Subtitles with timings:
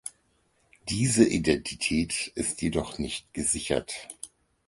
[0.89, 4.07] Diese Identität ist jedoch nicht gesichert.